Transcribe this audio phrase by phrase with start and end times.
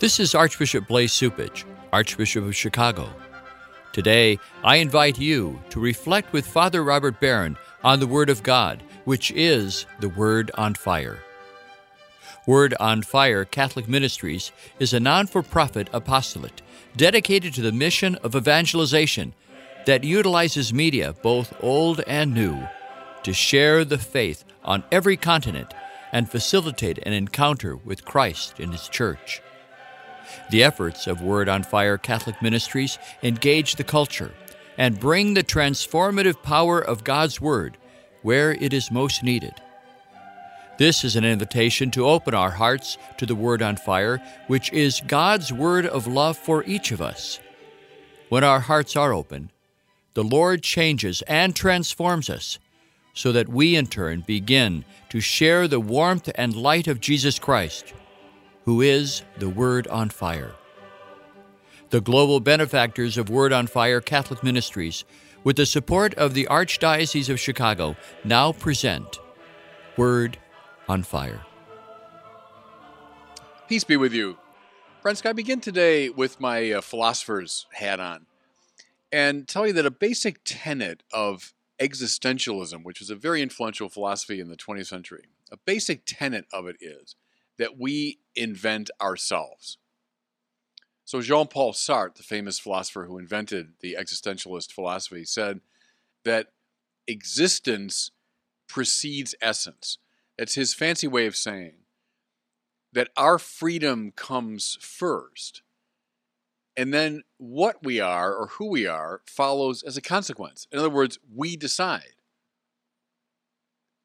[0.00, 3.08] This is Archbishop Blase Cupich, Archbishop of Chicago.
[3.92, 8.82] Today, I invite you to reflect with Father Robert Barron on the Word of God,
[9.04, 11.20] which is the Word on Fire.
[12.44, 16.60] Word on Fire Catholic Ministries is a non for profit apostolate
[16.96, 19.32] dedicated to the mission of evangelization
[19.86, 22.66] that utilizes media, both old and new,
[23.22, 25.72] to share the faith on every continent
[26.12, 29.40] and facilitate an encounter with Christ in His church.
[30.50, 34.32] The efforts of Word on Fire Catholic Ministries engage the culture
[34.76, 37.78] and bring the transformative power of God's Word
[38.22, 39.54] where it is most needed.
[40.76, 45.02] This is an invitation to open our hearts to the Word on Fire, which is
[45.06, 47.38] God's word of love for each of us.
[48.28, 49.50] When our hearts are open,
[50.14, 52.58] the Lord changes and transforms us
[53.12, 57.92] so that we in turn begin to share the warmth and light of Jesus Christ
[58.64, 60.54] who is the Word on Fire.
[61.90, 65.04] The global benefactors of Word on Fire Catholic Ministries,
[65.44, 69.18] with the support of the Archdiocese of Chicago, now present
[69.96, 70.38] Word
[70.88, 71.44] on Fire.
[73.68, 74.38] Peace be with you.
[75.02, 78.26] Friends, I begin today with my uh, philosopher's hat on
[79.12, 84.40] and tell you that a basic tenet of existentialism, which was a very influential philosophy
[84.40, 87.16] in the 20th century, a basic tenet of it is
[87.58, 89.78] that we invent ourselves.
[91.04, 95.60] So, Jean Paul Sartre, the famous philosopher who invented the existentialist philosophy, said
[96.24, 96.48] that
[97.06, 98.10] existence
[98.66, 99.98] precedes essence.
[100.38, 101.74] It's his fancy way of saying
[102.92, 105.62] that our freedom comes first,
[106.76, 110.66] and then what we are or who we are follows as a consequence.
[110.72, 112.14] In other words, we decide.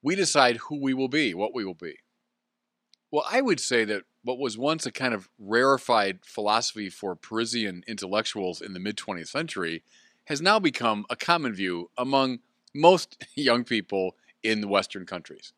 [0.00, 1.96] We decide who we will be, what we will be.
[3.14, 7.84] Well, I would say that what was once a kind of rarefied philosophy for Parisian
[7.86, 9.84] intellectuals in the mid 20th century
[10.24, 12.40] has now become a common view among
[12.74, 15.52] most young people in the Western countries.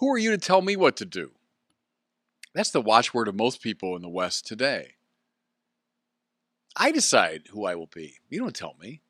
[0.00, 1.30] Who are you to tell me what to do?
[2.54, 4.96] That's the watchword of most people in the West today.
[6.76, 8.18] I decide who I will be.
[8.28, 9.00] You don't tell me.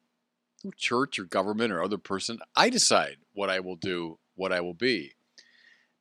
[0.63, 2.39] No church or government or other person.
[2.55, 5.15] I decide what I will do, what I will be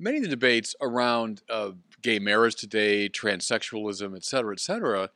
[0.02, 5.10] many of the debates around uh, gay marriage today, transsexualism, et cetera, et cetera,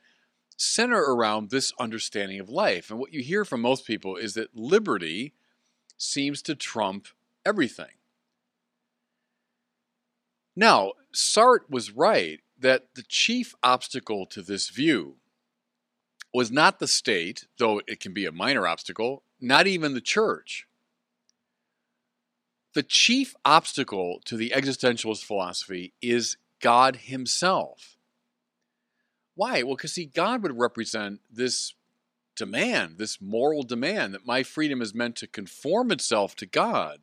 [0.57, 2.90] center around this understanding of life.
[2.90, 5.34] And what you hear from most people is that liberty
[5.97, 7.07] seems to trump
[7.45, 7.97] everything.
[10.56, 15.16] Now, Sartre was right that the chief obstacle to this view
[16.34, 20.68] was not the state, though it can be a minor obstacle, not even the church
[22.75, 27.96] the chief obstacle to the existentialist philosophy is God Himself.
[29.34, 29.63] Why?
[29.63, 31.74] Well, because see, God would represent this
[32.36, 37.00] demand, this moral demand that my freedom is meant to conform itself to God.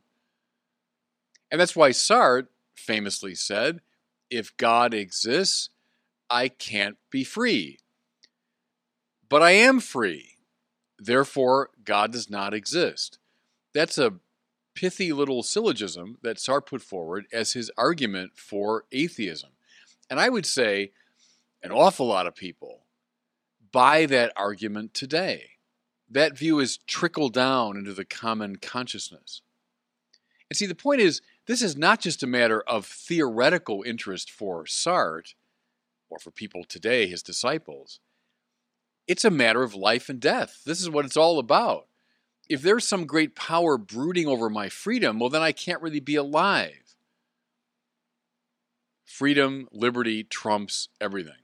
[1.51, 3.81] And that's why Sartre famously said,
[4.29, 5.69] if God exists,
[6.29, 7.79] I can't be free.
[9.27, 10.37] But I am free.
[10.99, 13.17] Therefore, God does not exist.
[13.73, 14.13] That's a
[14.75, 19.51] pithy little syllogism that Sartre put forward as his argument for atheism.
[20.09, 20.91] And I would say
[21.61, 22.81] an awful lot of people
[23.71, 25.51] buy that argument today.
[26.09, 29.41] That view is trickled down into the common consciousness.
[30.49, 34.65] And see, the point is, this is not just a matter of theoretical interest for
[34.65, 35.33] Sartre
[36.09, 37.99] or for people today, his disciples.
[39.07, 40.61] It's a matter of life and death.
[40.65, 41.87] This is what it's all about
[42.53, 46.15] if there's some great power brooding over my freedom, well, then I can't really be
[46.15, 46.95] alive.
[49.03, 51.41] Freedom, liberty trumps everything.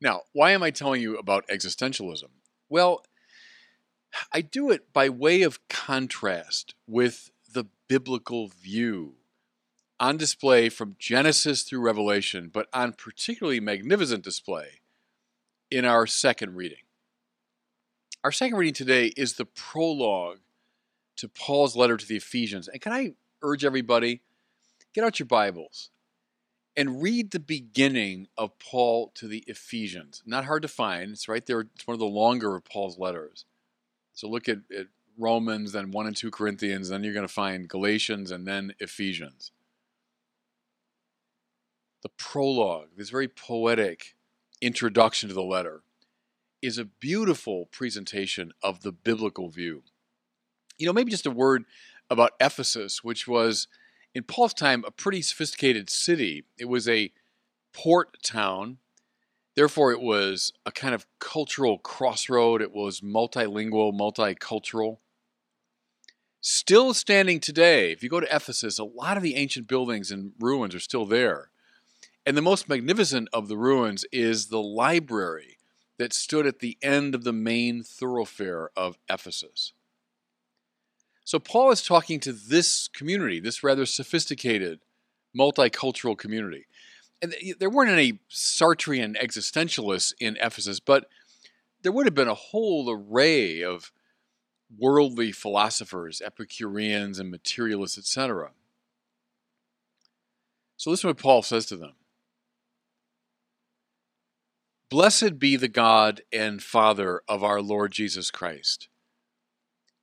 [0.00, 2.30] Now, why am I telling you about existentialism?
[2.68, 3.04] Well,
[4.32, 9.14] I do it by way of contrast with the biblical view
[10.00, 14.80] on display from Genesis through Revelation, but on particularly magnificent display
[15.70, 16.78] in our second reading.
[18.24, 20.38] Our second reading today is the prologue
[21.16, 22.68] to Paul's letter to the Ephesians.
[22.68, 24.20] And can I urge everybody,
[24.94, 25.90] get out your Bibles
[26.76, 30.22] and read the beginning of Paul to the Ephesians.
[30.24, 33.44] Not hard to find, it's right there, it's one of the longer of Paul's letters.
[34.14, 34.86] So look at, at
[35.18, 39.50] Romans, then 1 and 2 Corinthians, then you're going to find Galatians, and then Ephesians.
[42.04, 44.14] The prologue, this very poetic
[44.60, 45.82] introduction to the letter
[46.62, 49.82] is a beautiful presentation of the biblical view.
[50.78, 51.64] You know, maybe just a word
[52.08, 53.66] about Ephesus, which was
[54.14, 56.44] in Paul's time a pretty sophisticated city.
[56.58, 57.12] It was a
[57.72, 58.78] port town.
[59.54, 62.62] Therefore, it was a kind of cultural crossroad.
[62.62, 64.98] It was multilingual, multicultural.
[66.40, 70.32] Still standing today, if you go to Ephesus, a lot of the ancient buildings and
[70.40, 71.50] ruins are still there.
[72.24, 75.51] And the most magnificent of the ruins is the library
[76.02, 79.72] that stood at the end of the main thoroughfare of Ephesus.
[81.22, 84.80] So Paul is talking to this community, this rather sophisticated,
[85.38, 86.66] multicultural community.
[87.22, 91.06] And there weren't any Sartrean existentialists in Ephesus, but
[91.82, 93.92] there would have been a whole array of
[94.76, 98.50] worldly philosophers, Epicureans and materialists, etc.
[100.76, 101.92] So listen to what Paul says to them.
[104.92, 108.90] Blessed be the God and Father of our Lord Jesus Christ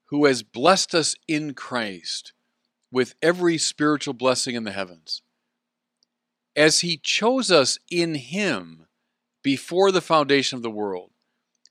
[0.05, 2.33] who has blessed us in Christ
[2.91, 5.21] with every spiritual blessing in the heavens,
[6.55, 8.87] as he chose us in him
[9.43, 11.11] before the foundation of the world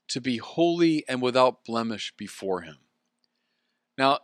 [0.07, 2.77] to be holy and without blemish before him.
[3.97, 4.19] Now,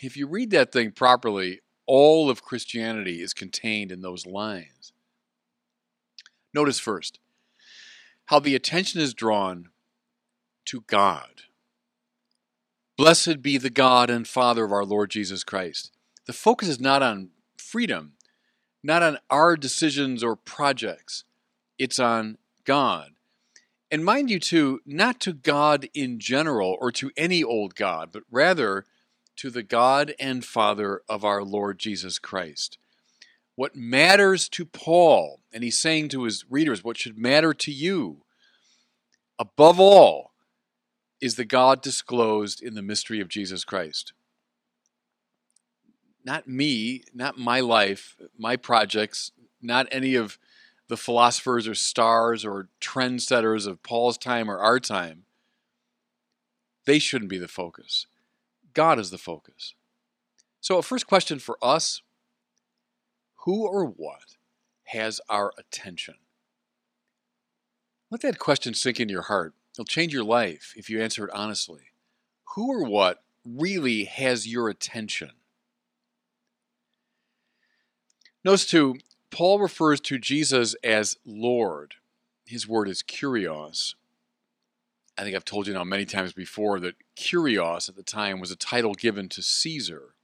[0.00, 4.94] if you read that thing properly, all of Christianity is contained in those lines.
[6.54, 7.20] Notice first
[8.28, 9.68] how the attention is drawn
[10.64, 11.42] to God
[12.98, 15.92] Blessed be the God and Father of our Lord Jesus Christ.
[16.26, 18.14] The focus is not on freedom,
[18.82, 21.22] not on our decisions or projects.
[21.78, 23.10] It's on God.
[23.88, 28.24] And mind you, too, not to God in general or to any old God, but
[28.32, 28.84] rather
[29.36, 32.78] to the God and Father of our Lord Jesus Christ.
[33.58, 38.18] What matters to Paul, and he's saying to his readers, what should matter to you,
[39.36, 40.30] above all,
[41.20, 44.12] is the God disclosed in the mystery of Jesus Christ.
[46.24, 50.38] Not me, not my life, my projects, not any of
[50.86, 55.24] the philosophers or stars or trendsetters of Paul's time or our time.
[56.84, 58.06] They shouldn't be the focus.
[58.72, 59.74] God is the focus.
[60.60, 62.02] So, a first question for us
[63.48, 64.36] who or what
[64.84, 66.16] has our attention?
[68.10, 69.54] Let that question sink into your heart.
[69.72, 71.92] It'll change your life if you answer it honestly.
[72.54, 75.30] Who or what really has your attention?
[78.44, 78.96] Notice too,
[79.30, 81.94] Paul refers to Jesus as Lord.
[82.44, 83.94] His word is kurios.
[85.16, 88.50] I think I've told you now many times before that kurios at the time was
[88.50, 90.16] a title given to Caesar.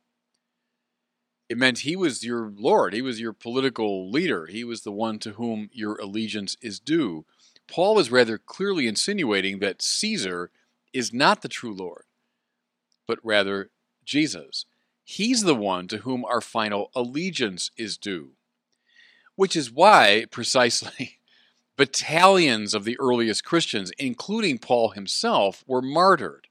[1.48, 5.18] It meant he was your Lord, he was your political leader, he was the one
[5.20, 7.26] to whom your allegiance is due.
[7.68, 10.50] Paul is rather clearly insinuating that Caesar
[10.92, 12.04] is not the true Lord,
[13.06, 13.70] but rather
[14.04, 14.66] Jesus.
[15.04, 18.32] He's the one to whom our final allegiance is due.
[19.36, 21.18] Which is why, precisely,
[21.76, 26.46] battalions of the earliest Christians, including Paul himself, were martyred.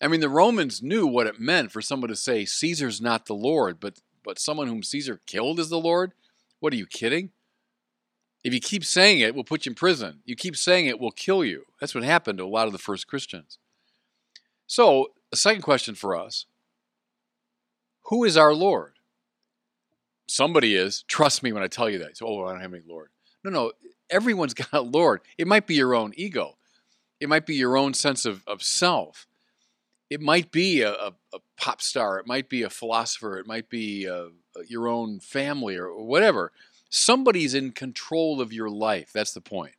[0.00, 3.34] I mean, the Romans knew what it meant for someone to say, Caesar's not the
[3.34, 6.12] Lord, but, but someone whom Caesar killed is the Lord?
[6.60, 7.30] What are you kidding?
[8.42, 10.20] If you keep saying it, we'll put you in prison.
[10.24, 11.66] You keep saying it, we'll kill you.
[11.78, 13.58] That's what happened to a lot of the first Christians.
[14.66, 16.46] So, a second question for us
[18.04, 18.94] Who is our Lord?
[20.26, 21.02] Somebody is.
[21.08, 22.16] Trust me when I tell you that.
[22.16, 23.10] So, oh, I don't have any Lord.
[23.44, 23.72] No, no.
[24.08, 25.20] Everyone's got a Lord.
[25.36, 26.56] It might be your own ego,
[27.20, 29.26] it might be your own sense of, of self.
[30.10, 32.18] It might be a, a, a pop star.
[32.18, 33.38] It might be a philosopher.
[33.38, 36.50] It might be a, uh, your own family or whatever.
[36.90, 39.12] Somebody's in control of your life.
[39.12, 39.74] That's the point.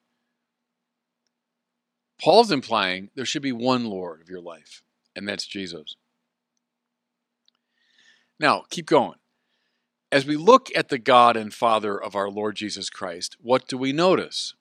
[2.20, 4.84] Paul's implying there should be one Lord of your life,
[5.16, 5.96] and that's Jesus.
[8.40, 9.18] Now, keep going.
[10.12, 13.78] As we look at the God and Father of our Lord Jesus Christ, what do
[13.78, 14.54] we notice?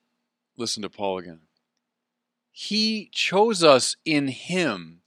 [0.57, 1.41] Listen to Paul again.
[2.51, 5.00] He chose us in Him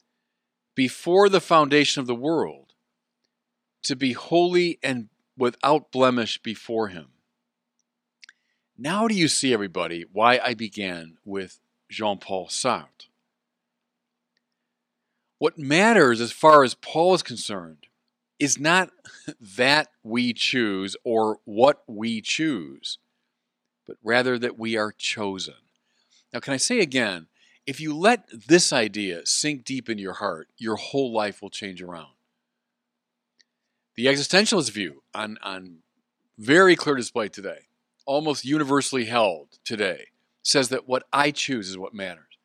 [0.75, 2.73] before the foundation of the world
[3.83, 7.09] to be holy and without blemish before Him.
[8.77, 13.09] Now do you see, everybody, why I began with Jean Paul Sartre?
[15.39, 17.87] What matters as far as Paul is concerned
[18.39, 18.91] is not
[19.41, 22.99] that we choose or what we choose,
[23.87, 25.55] but rather that we are chosen.
[26.33, 27.29] Now, can I say again,
[27.67, 31.83] if you let this idea sink deep in your heart, your whole life will change
[31.83, 32.13] around.
[33.97, 35.79] The existentialist view on, on
[36.37, 37.69] very clear display today
[38.07, 40.09] almost universally held today
[40.43, 42.39] says that what I choose is what matters.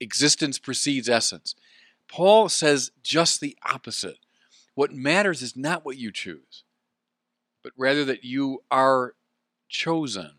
[0.00, 1.54] Existence precedes essence.
[2.08, 4.18] Paul says just the opposite.
[4.74, 6.64] What matters is not what you choose,
[7.62, 9.14] but rather that you are
[9.68, 10.32] chosen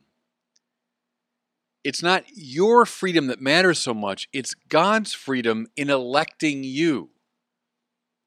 [1.88, 7.12] It's not your freedom that matters so much, it's God's freedom in electing you.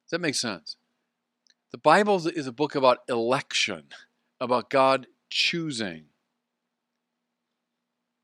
[0.06, 0.76] Does that make sense?
[1.70, 3.88] The Bible is a book about election,
[4.40, 6.04] about God choosing.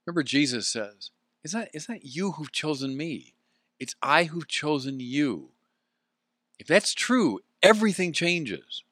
[0.07, 1.11] Remember, Jesus says,
[1.45, 3.35] It's not, it's not you who've chosen me,
[3.79, 5.51] it's I who've chosen you.
[6.59, 8.85] If that's true, everything changes.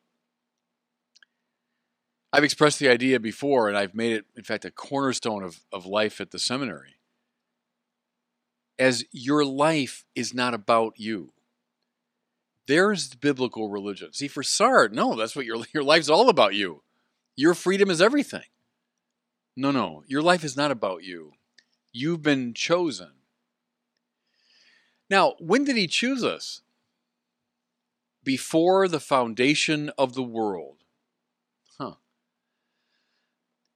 [2.34, 5.86] I've expressed the idea before, and I've made it, in fact, a cornerstone of, of
[5.86, 6.96] life at the seminary.
[8.76, 11.32] As your life is not about you.
[12.66, 14.12] There's the biblical religion.
[14.12, 16.82] See, for Sartre, no, that's what your, your life's all about you.
[17.36, 18.42] Your freedom is everything.
[19.56, 21.34] No, no, your life is not about you.
[21.92, 23.12] You've been chosen.
[25.08, 26.62] Now, when did he choose us?
[28.24, 30.83] Before the foundation of the world.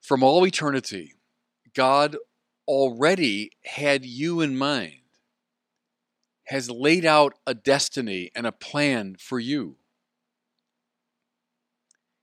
[0.09, 1.17] From all eternity,
[1.75, 2.17] God
[2.67, 5.03] already had you in mind,
[6.45, 9.77] has laid out a destiny and a plan for you.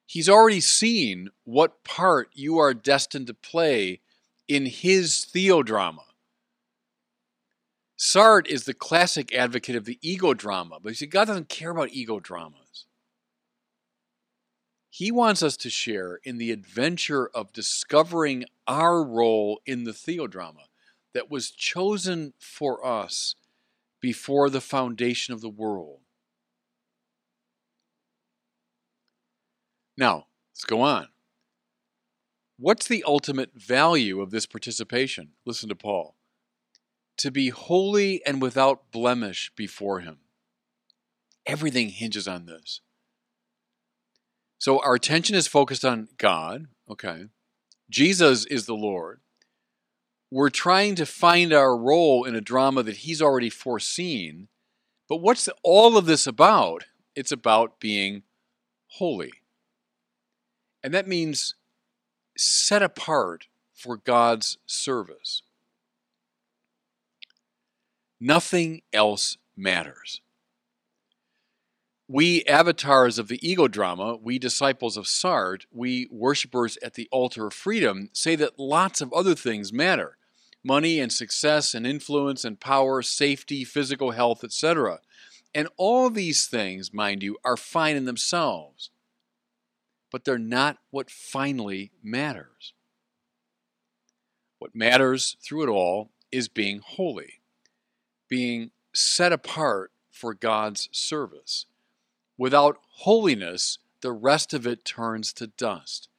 [0.07, 4.01] He's already seen what part you are destined to play
[4.47, 6.05] in his theodrama.
[7.99, 11.69] Sartre is the classic advocate of the ego drama, but you see, God doesn't care
[11.69, 12.87] about ego dramas.
[14.97, 20.67] He wants us to share in the adventure of discovering our role in the theodrama
[21.13, 23.35] that was chosen for us
[23.99, 25.99] before the foundation of the world.
[29.97, 31.09] Now, let's go on.
[32.57, 35.31] What's the ultimate value of this participation?
[35.45, 36.15] Listen to Paul.
[37.17, 40.19] To be holy and without blemish before Him.
[41.45, 42.79] Everything hinges on this.
[44.57, 47.25] So our attention is focused on God, okay?
[47.89, 49.19] Jesus is the Lord.
[50.31, 54.47] We're trying to find our role in a drama that He's already foreseen.
[55.07, 56.85] But what's all of this about?
[57.15, 58.23] It's about being
[58.87, 59.31] holy.
[60.83, 61.55] And that means
[62.37, 65.43] set apart for God's service.
[68.19, 70.21] Nothing else matters.
[72.07, 77.47] We avatars of the ego drama, we disciples of Sartre, we worshippers at the altar
[77.47, 80.17] of freedom, say that lots of other things matter
[80.63, 84.99] money and success and influence and power, safety, physical health, etc.
[85.53, 88.89] And all these things, mind you, are fine in themselves
[90.15, 92.71] but they're not what finally matters.
[94.59, 97.41] What matters through it all is being holy,
[98.29, 101.65] being set apart for God's service.
[102.37, 106.09] Without holiness, the rest of it turns to dust.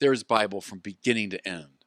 [0.00, 1.84] There's Bible from beginning to end.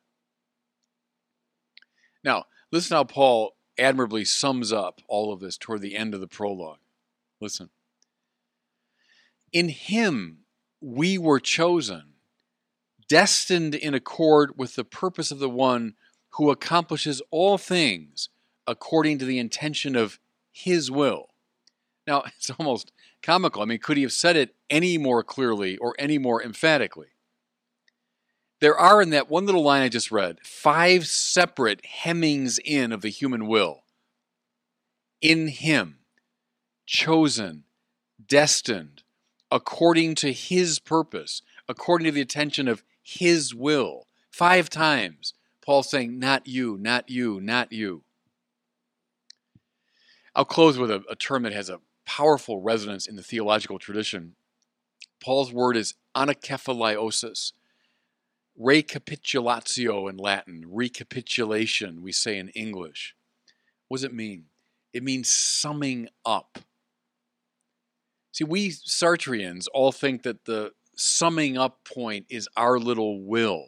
[2.23, 6.27] Now, listen how Paul admirably sums up all of this toward the end of the
[6.27, 6.79] prologue.
[7.41, 7.69] Listen.
[9.51, 10.39] In him
[10.81, 12.13] we were chosen,
[13.07, 15.95] destined in accord with the purpose of the one
[16.31, 18.29] who accomplishes all things
[18.67, 20.19] according to the intention of
[20.51, 21.29] his will.
[22.07, 22.91] Now, it's almost
[23.25, 23.61] comical.
[23.61, 27.07] I mean, could he have said it any more clearly or any more emphatically?
[28.61, 33.01] There are in that one little line I just read five separate hemmings in of
[33.01, 33.83] the human will.
[35.21, 35.99] In him,
[36.85, 37.63] chosen,
[38.25, 39.03] destined,
[39.51, 44.07] according to his purpose, according to the attention of his will.
[44.31, 48.03] Five times, Paul saying, Not you, not you, not you.
[50.35, 54.35] I'll close with a, a term that has a powerful resonance in the theological tradition.
[55.21, 57.53] Paul's word is anakephalaiosis,
[58.61, 63.15] recapitulatio in Latin, recapitulation, we say in English.
[63.87, 64.45] What does it mean?
[64.93, 66.59] It means summing up.
[68.31, 73.67] See, we Sartreans all think that the summing up point is our little will.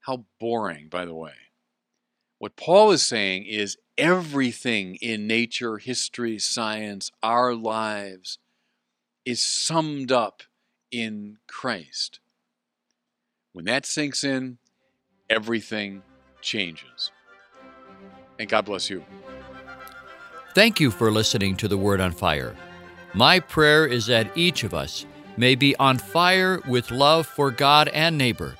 [0.00, 1.32] How boring, by the way.
[2.38, 8.38] What Paul is saying is everything in nature, history, science, our lives
[9.24, 10.42] is summed up
[10.90, 12.20] in Christ.
[13.52, 14.58] When that sinks in,
[15.28, 16.02] everything
[16.40, 17.10] changes.
[18.38, 19.04] And God bless you.
[20.54, 22.54] Thank you for listening to The Word on Fire.
[23.14, 27.88] My prayer is that each of us may be on fire with love for God
[27.88, 28.56] and neighbor.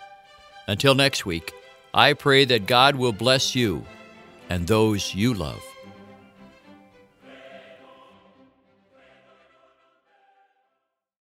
[0.67, 1.53] Until next week,
[1.99, 3.85] I pray that God will bless you
[4.49, 5.68] and those you love.